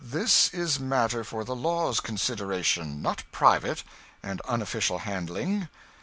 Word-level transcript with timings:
This 0.03 0.51
is 0.51 0.79
matter 0.79 1.23
for 1.23 1.43
the 1.45 1.55
law's 1.55 1.99
consideration, 1.99 3.03
not 3.03 3.21
private 3.31 3.83
and 4.23 4.41
unofficial 4.47 4.97
handling. 4.97 5.69